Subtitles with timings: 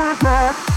[0.00, 0.69] Every breath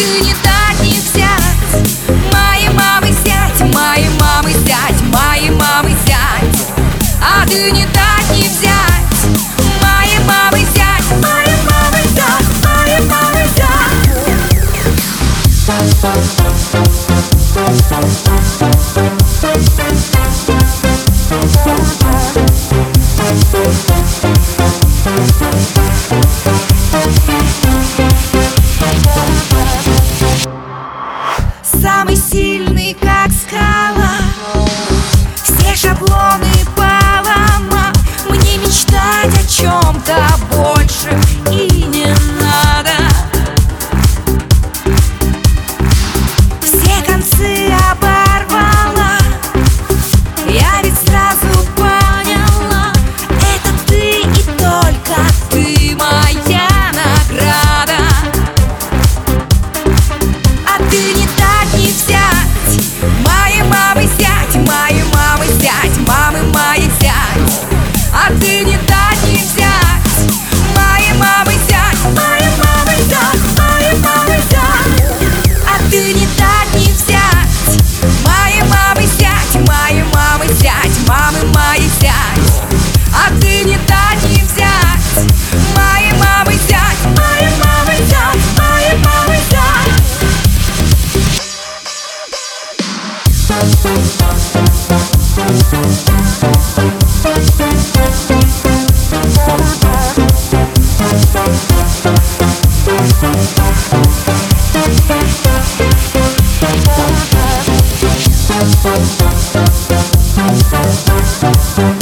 [0.00, 1.50] ты не так не сядь
[2.32, 6.68] Мои мамы сядь, мои мамы сядь, мои мамы сядь.
[7.20, 9.34] А ты не так не взять.
[9.82, 14.00] Мои мамы сядь, мои мамы сядь, мои мамы сядь.
[31.80, 32.59] самый сильный.
[111.72, 111.99] Thank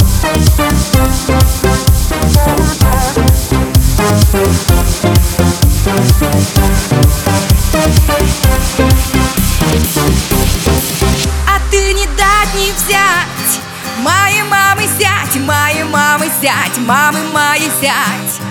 [12.71, 13.61] взять.
[13.99, 18.41] Мои мамы взять, мои мамы взять, мамы мои взять,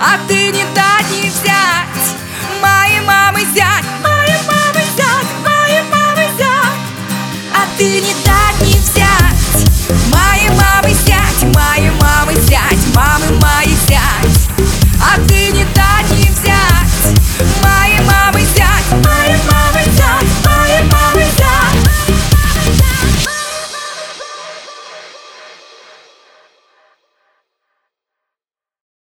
[0.00, 2.06] А ты не дать не взять.
[2.60, 4.55] Мои мамы взять, мои мамы